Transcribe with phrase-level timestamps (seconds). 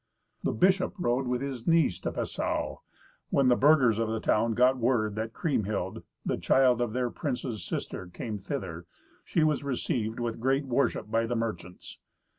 [0.43, 2.77] The bishop rode with his niece to Passau.
[3.29, 7.63] When the burghers of the town got word that Kriemhild, the child of their prince's
[7.63, 8.87] sister, came thither,
[9.23, 11.99] she was received with great worship by the merchants.